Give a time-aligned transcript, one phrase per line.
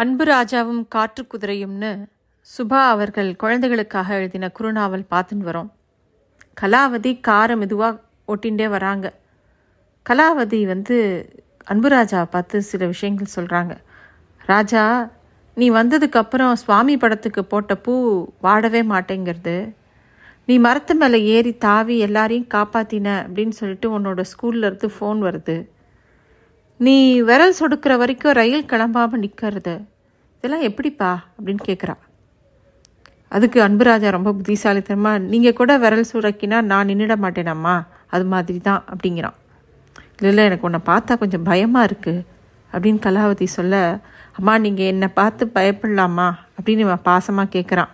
[0.00, 1.90] அன்பு ராஜாவும் காற்று குதிரையும்னு
[2.48, 5.70] சுபா அவர்கள் குழந்தைகளுக்காக எழுதின குறுநாவல் பார்த்துன்னு வரோம்.
[6.60, 8.00] கலாவதி காரை மெதுவாக
[8.32, 9.06] ஓட்டிகிட்டே வராங்க.
[10.06, 10.96] கலாவதி வந்து
[11.72, 13.76] அன்புராஜாவை பார்த்து சில விஷயங்கள் சொல்கிறாங்க
[14.46, 14.82] ராஜா
[15.54, 17.94] நீ வந்ததுக்கப்புறம் சுவாமி படத்துக்கு போட்ட பூ
[18.40, 19.56] வாடவே மாட்டேங்கிறது.
[20.44, 25.56] நீ மரத்து மேலே ஏறி தாவி எல்லாரையும் காப்பாத்தின அப்படின்னு சொல்லிட்டு உன்னோட ஸ்கூல்லேருந்து ஃபோன் வருது.
[26.80, 29.80] நீ விரல் சொடுக்கிற வரைக்கும் ரயில் கிளம்பாம நிற்கிறது
[30.36, 31.24] இதெல்லாம் எப்படிப்பா?
[31.36, 31.94] அப்படின்னு கேட்குறா
[33.28, 39.34] அதுக்கு அன்புராஜா ரொம்ப புத்திசாலித்தனமாக நீங்கள் கூட விரல் சுடக்கினா நான் நின்றுட மாட்டேனம்மா அது மாதிரி தான் அப்படிங்கிறான்
[40.18, 42.24] இல்லை இல்லை எனக்கு உன்னை பார்த்தா கொஞ்சம் பயமாக இருக்குது
[42.72, 44.00] அப்படின்னு கலாவதி சொல்ல
[44.32, 46.32] அம்மா நீங்கள் என்னை பார்த்து பயப்படலாமா?
[46.56, 47.88] அப்படின்னு இவன் பாசமாக கேட்குறான்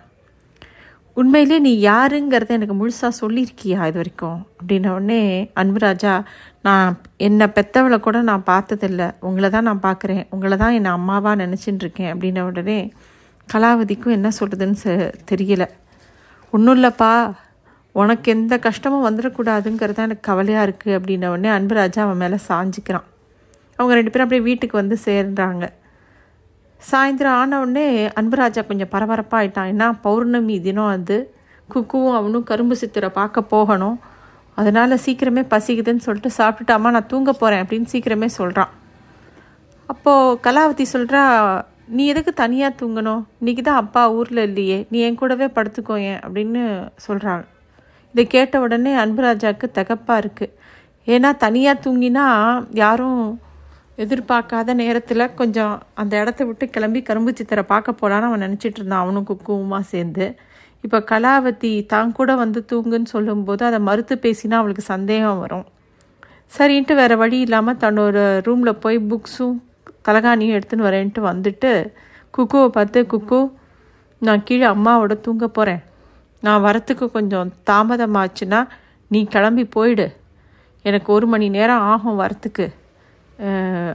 [1.17, 4.39] உண்மையிலே நீ யாருங்கிறத எனக்கு முழுசாக சொல்லியிருக்கியா இது வரைக்கும்?
[4.59, 5.19] அப்படின்ன உடனே
[5.61, 6.13] அன்புராஜா
[6.61, 9.03] நான் என்னை பெத்தவளை கூட நான் பார்த்ததில்ல.
[9.19, 10.23] உங்களை தான் நான் பார்க்குறேன்.
[10.29, 12.79] உங்களை தான் என்னை அம்மாவாக நினச்சிட்டு இருக்கேன் அப்படின்ன உடனே
[13.53, 15.67] கலாவதிக்கும் என்ன சொல்கிறதுன்னு தெரியலை தெரியல.
[16.53, 17.11] ஒன்றும் இல்லைப்பா.
[18.01, 23.07] உனக்கு எந்த கஷ்டமும் வந்துடக்கூடாதுங்கிறது தான் எனக்கு கவலையாக இருக்குது அப்படின்ன உடனே அன்புராஜா அவன் மேலே சாஞ்சிக்கிறான்.
[23.75, 25.65] அவங்க ரெண்டு பேரும் அப்படியே வீட்டுக்கு வந்து சேர்றாங்க.
[26.91, 27.85] சாயந்தரம் ஆனவுடனே
[28.19, 29.69] அன்புராஜா கொஞ்சம் பரபரப்பாக ஆயிட்டான்.
[29.73, 31.17] ஏன்னா பௌர்ணமி தினம் அது.
[31.73, 33.97] குக்குவும் அவனும் கரும்பு சித்திரை பார்க்க போகணும்.
[34.57, 38.71] அதனால் சீக்கிரமே பசிக்குதுன்னு சொல்லிட்டு சாப்பிட்டுட்டு அம்மா நான் தூங்க போகிறேன் அப்படின்னு சீக்கிரமே சொல்கிறான்
[39.89, 41.21] அப்போது கலாவதி சொல்கிறா
[41.95, 43.23] நீ எதுக்கு தனியாக தூங்கணும்?
[43.39, 44.77] இன்னைக்கு தான் அப்பா ஊரில் இல்லையே.
[44.89, 46.19] நீ என் கூடவே படுத்துக்கோ ஏன்?
[46.25, 46.61] அப்படின்னு
[47.07, 47.43] சொல்கிறாள்
[48.13, 50.53] இதை கேட்ட உடனே அன்புராஜாவுக்கு தகப்பாக இருக்குது
[51.07, 52.25] ஏன்னா தனியாக தூங்கினா
[52.73, 53.23] யாரும்
[53.97, 59.03] எதிர்பார்க்காத நேரத்தில் கொஞ்சம் அந்த இடத்த விட்டு கிளம்பி கரும்பு சித்திரை பார்க்க போகலான்னு அவன் நினச்சிட்டு இருந்தான்.
[59.05, 60.25] அவனும் குக்குவுமா சேர்ந்து.
[60.85, 65.65] இப்போ கலாவதி தான் கூட வந்து தூங்குன்னு சொல்லும்போது அதை மறுத்து பேசினா அவளுக்கு சந்தேகம் வரும்.
[66.57, 68.17] சரின்ட்டு வேறு வழி இல்லாமல் தன்னோட
[68.47, 69.55] ரூமில் போய் புக்ஸும்
[70.07, 71.71] தலகாணியும் எடுத்துன்னு வரேன்ட்டு வந்துட்டு
[72.37, 73.39] குக்குவை பார்த்து குக்கு
[74.21, 75.81] நான் கீழே அம்மாவோட தூங்க போகிறேன்
[76.43, 78.59] நான் வரத்துக்கு கொஞ்சம் தாமதமாச்சுன்னா
[79.11, 80.07] நீ கிளம்பி போயிடு.
[80.85, 82.65] எனக்கு ஒரு மணி நேரம் ஆகும் வரத்துக்கு.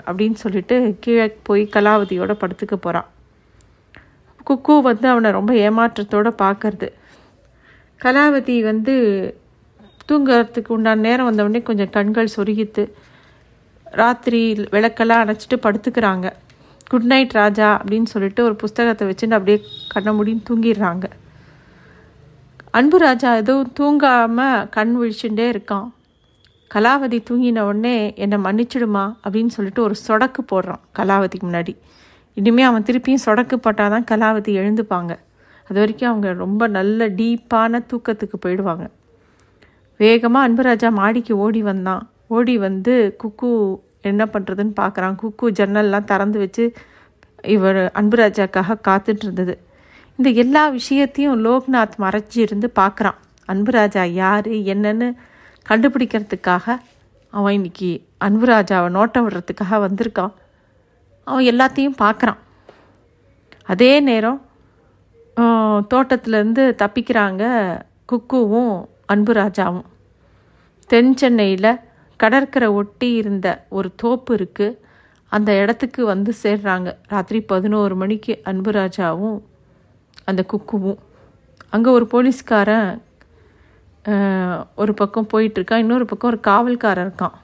[0.06, 3.08] அப்படின்னு சொல்லிட்டு கீழே போய் கலாவதியோட படுத்துக்க போகிறான்
[4.46, 6.88] குக்கு வந்து அவனை ரொம்ப ஏமாற்றத்தோட பார்க்கறது
[8.04, 8.94] கலாவதி வந்து
[10.10, 12.94] தூங்குறதுக்கு உண்டான நேரம் வந்த கொஞ்சம் கண்கள் சொருகித்து
[13.84, 16.32] ராத்திரி விளக்கெல்லாம் அணைச்சிட்டு படுத்துக்கிறாங்க.
[16.90, 21.04] குட் நைட் ராஜா அப்படின்னு சொல்லிட்டு ஒரு புஸ்தகத்தை வச்சுட்டு அப்படியே கண்ண முடியும் தூங்கிடுறாங்க.
[22.70, 25.88] அன்பு ராஜா எதுவும் தூங்காமல் கண் விழிச்சுட்டே இருக்கான்.
[26.74, 31.76] கலாவதி தூங்கின உடனே என்னை மன்னிச்சிடுமா அப்படின்னு சொல்லிட்டு ஒரு சொடக்கு போடுறான் கலாவதிக்கு முன்னாடி.
[32.34, 35.16] இனிமே அவன் திருப்பியும் சொடக்கு போட்டாதான் கலாவதி எழுந்துப்பாங்க.
[35.68, 38.88] அது வரைக்கும் அவங்க ரொம்ப நல்ல டீப்பான தூக்கத்துக்கு போயிடுவாங்க.
[39.98, 42.10] வேகமாக அன்புராஜா மாடிக்கு ஓடி வந்தான்.
[42.26, 46.72] ஓடி வந்து குக்கு என்ன பண்ணுறதுன்னு பார்க்குறான் குக்கு ஜன்னல்லாம் திறந்து வச்சு
[47.42, 49.58] இவர் அன்புராஜாக்காக காத்துட்டு இருந்தது.
[50.16, 53.18] இந்த எல்லா விஷயத்தையும் லோக்நாத் மறைச்சி இருந்து பார்க்குறான்
[53.48, 55.12] அன்புராஜா யார் என்னன்னு
[55.66, 56.76] கண்டுபிடிக்கிறதுக்காக
[57.38, 57.90] அவன் இன்னைக்கு
[58.26, 60.34] அன்புராஜாவை நோட்டம் விடுறதுக்காக வந்திருக்கான்.
[61.30, 62.40] அவன் எல்லாத்தையும் பார்க்குறான்.
[63.72, 64.40] அதே நேரம்
[65.92, 67.44] தோட்டத்துலேருந்து தப்பிக்கிறாங்க
[68.10, 68.76] குக்குவும்
[69.12, 69.88] அன்புராஜாவும்.
[70.90, 71.70] தென் சென்னையில்
[72.20, 73.48] கடற்கரை ஒட்டி இருந்த
[73.78, 74.78] ஒரு தோப்பு இருக்குது
[75.36, 76.88] அந்த இடத்துக்கு வந்து சேர்றாங்க.
[77.12, 79.38] ராத்திரி பதினோரு மணிக்கு அன்புராஜாவும்
[80.30, 80.98] அந்த குக்குவும்.
[81.74, 82.88] அங்கே ஒரு போலீஸ்காரன்
[84.74, 87.36] ஒரு பக்கம் போயிட்டுருக்கான் இன்னொரு பக்கம் ஒரு காவல்காரன் இருக்கான்.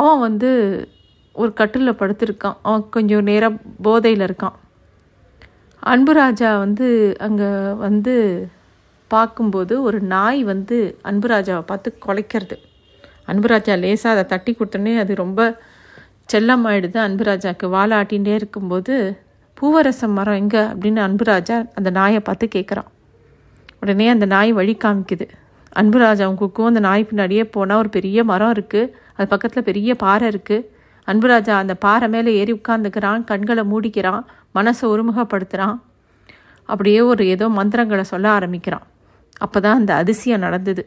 [0.00, 0.50] அவன் வந்து
[1.34, 2.56] ஒரு கட்டிலில் படுத்திருக்கான்.
[2.62, 4.56] அவன் கொஞ்சம் நேராக போதையில் இருக்கான்.
[5.82, 7.50] அன்புராஜா வந்து அங்கே
[7.86, 8.14] வந்து
[9.10, 12.56] பார்க்கும்போது ஒரு நாய் வந்து அன்புராஜாவை பார்த்து குலைக்கிறது.
[13.26, 15.40] அன்புராஜா லேசாக அதை தட்டி கொடுத்தோன்னே அது ரொம்ப
[16.32, 16.98] செல்லமாயிடுது.
[17.06, 18.94] அன்புராஜாவுக்கு வாலாட்டிகிட்டே இருக்கும்போது
[19.60, 22.88] பூவரசம் மரம் எங்கே அப்படின்னு அன்புராஜா அந்த நாயை பார்த்து கேட்குறான்
[23.82, 25.26] உடனே அந்த நாய் வழி காமிக்குது.
[25.80, 30.66] அன்புராஜாவும் குக்கும் அந்த நாய் பின்னாடியே போனால் ஒரு பெரிய மரம் இருக்குது அது பக்கத்தில் பெரிய பாறை இருக்குது
[31.08, 34.22] அன்புராஜா அந்த பாறை மேலே ஏறி உட்காந்துக்கிறான் கண்களை மூடிக்கிறான்.
[34.56, 35.76] மனசை ஒருமுகப்படுத்துகிறான்
[36.68, 38.86] அப்படியே ஒரு ஏதோ மந்திரங்களை சொல்ல ஆரம்பிக்கிறான்.
[39.44, 40.82] அப்போ தான் அந்த அதிசயம் நடந்தது.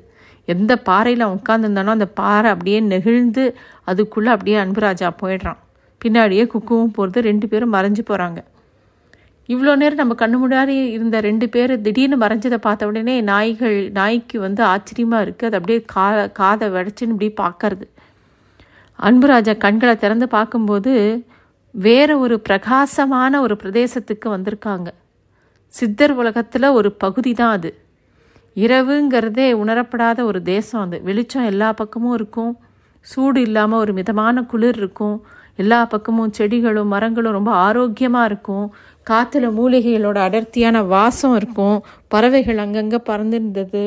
[0.47, 3.43] எந்த பாறையில் அவன் உட்காந்துருந்தானோ அந்த பாறை அப்படியே நெகிழ்ந்து
[3.91, 5.59] அதுக்குள்ளே அப்படியே அன்புராஜா போயிடுறான்.
[6.01, 8.39] பின்னாடியே குக்குவும் போகிறது ரெண்டு பேரும் மறைஞ்சு போகிறாங்க
[9.53, 14.61] இவ்வளோ நேரம் நம்ம கண்ணு முன்னாடி இருந்த ரெண்டு பேர் திடீர்னு மறைஞ்சதை பார்த்த உடனே நாய்கள் நாய்க்கு வந்து
[14.63, 16.05] ஆச்சரியமாக இருக்குது அது அப்படியே கா
[16.39, 17.85] காதை வடைச்சின்னு இப்படி பார்க்கறது.
[18.99, 20.93] அன்புராஜா கண்களை திறந்து பார்க்கும்போது
[21.75, 24.89] வேற ஒரு பிரகாசமான ஒரு பிரதேசத்துக்கு வந்திருக்காங்க.
[25.73, 27.71] சித்தர் உலகத்தில் ஒரு பகுதி தான் அது.
[28.55, 30.97] இரவுங்கிறதே உணரப்படாத ஒரு தேசம் அது.
[31.09, 32.53] வெளிச்சம் எல்லா பக்கமும் இருக்கும்.
[33.05, 35.17] சூடு இல்லாமல் ஒரு மிதமான குளிர் இருக்கும்.
[35.61, 38.65] எல்லா பக்கமும் செடிகளும் மரங்களும் ரொம்ப ஆரோக்கியமாக இருக்கும்.
[39.07, 41.77] காற்றுல மூலிகைகளோட அடர்த்தியான வாசம் இருக்கும்.
[42.07, 43.83] பறவைகள் அங்கங்கே பறந்துருந்தது.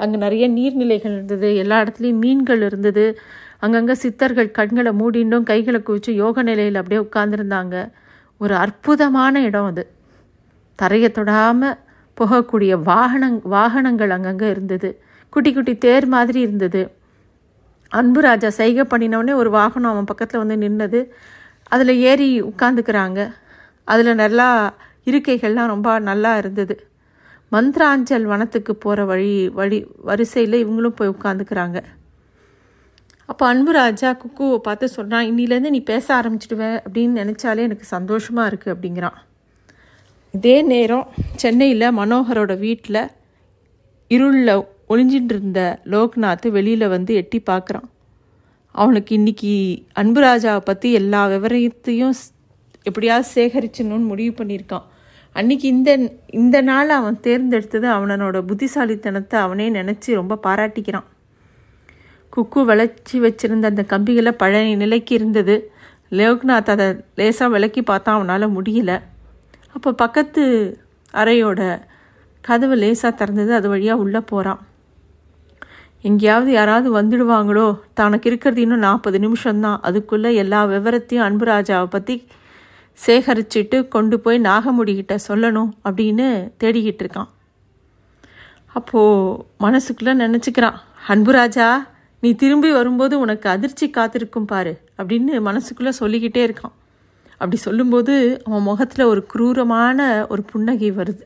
[0.00, 1.48] அங்கே நிறைய நீர்நிலைகள் இருந்தது.
[1.56, 3.06] எல்லா இடத்துலையும் மீன்கள் இருந்தது.
[3.58, 7.76] அங்கங்கே சித்தர்கள் கண்களை மூடிண்டும் கைகளை குவிச்சு யோக நிலையில் அப்படியே உட்கார்ந்துருந்தாங்க.
[8.40, 9.84] ஒரு அற்புதமான இடம் அது.
[10.78, 11.78] தரையை தொடாமல்
[12.16, 14.88] போகக்கூடிய வாகனங் வாகனங்கள் அங்கங்கே இருந்தது.
[15.32, 16.82] குட்டி குட்டி தேர் மாதிரி இருந்தது.
[17.98, 21.00] அன்பு ராஜா சைகை பண்ணினவுடனே ஒரு வாகனம் அவன் பக்கத்தில் வந்து நின்னது.
[21.72, 23.20] அதில் ஏறி உட்காந்துக்கிறாங்க.
[23.84, 24.48] அதில் நல்லா
[25.10, 26.74] இருக்கைகள்லாம் ரொம்ப நல்லா இருந்தது.
[27.52, 29.78] மந்த்ராஞ்சல் வனத்துக்கு போகிற வழி வழி
[30.08, 31.78] வரிசையில் இவங்களும் போய் உட்காந்துக்கிறாங்க.
[33.24, 38.74] அப்போ அன்பு ராஜா குக்குவை பார்த்து சொன்னான் இன்னிலேருந்து நீ பேச ஆரம்பிச்சிடுவேன் அப்படின்னு நினச்சாலே எனக்கு சந்தோஷமாக இருக்குது
[38.74, 39.18] அப்படிங்கிறான்.
[40.34, 43.02] இதே நேரம் சென்னையில் மனோகரோட வீட்டில்
[44.06, 44.54] இருளில்
[44.88, 47.90] ஒளிஞ்சிட்டு இருந்த லோக்நாத் வெளியில் வந்து எட்டி பார்க்குறான்.
[48.72, 52.32] அவனுக்கு இன்னைக்கு அன்புராஜாவை பற்றி எல்லா விவரத்தையும் ஸ்-
[52.82, 54.82] எப்படியாவது சேகரிச்சணும்னு முடிவு பண்ணியிருக்கான்.
[55.32, 61.04] அன்னைக்கு இந்த இந்த நாள் அவன் தேர்ந்தெடுத்தது அவனோட புத்திசாலித்தனத்தை அவனே நினச்சி ரொம்ப பாராட்டிக்கிறான்.
[62.36, 65.72] குக்கு வளைச்சி வச்சிருந்த அந்த கம்பிகளை பழைய நிலைக்கு இருந்தது.
[66.10, 69.00] லோக்நாத் அதை லேசாக விளக்கி பார்த்தா அவனால் முடியல.
[69.72, 70.78] அப்போ பக்கத்து
[71.12, 71.80] அறையோட
[72.40, 73.54] கதவு லேசாக திறந்தது.
[73.54, 74.66] அது வழியாக உள்ளே போகிறான்
[76.08, 79.78] எங்கேயாவது யாராவது வந்துடுவாங்களோ தனக்கு இருக்கிறது இன்னும் நாற்பது நிமிஷம்தான்.
[79.80, 82.16] அதுக்குள்ளே எல்லா விவரத்தையும் அன்புராஜாவை பற்றி
[83.06, 86.26] சேகரிச்சுட்டு கொண்டு போய் நாகமுடிகிட்ட சொல்லணும் அப்படின்னு
[86.62, 87.30] தேடிக்கிட்டு இருக்கான்.
[88.78, 90.78] அப்போது மனசுக்குள்ளே நினச்சிக்கிறான்
[91.08, 91.68] அன்புராஜா
[92.20, 96.74] நீ திரும்பி வரும்போது உனக்கு அதிர்ச்சி காத்திருக்கும் பாரு அப்படின்னு மனசுக்குள்ளே சொல்லிக்கிட்டே இருக்கான்.
[97.32, 98.14] அப்படி சொல்லும்போது
[98.44, 101.24] அவன் முகத்தில் ஒரு குரூரமான ஒரு புன்னகை வருது.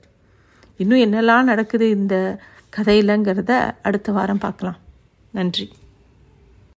[0.82, 2.14] இன்னும் என்னெல்லாம் நடக்குது இந்த
[2.76, 4.76] கதையிலங்கிறத அடுத்த வாரம் பார்க்கலாம்.
[5.30, 5.72] நன்றி.